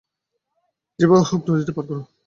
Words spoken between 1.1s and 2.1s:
হোক, নদীটা পার কর।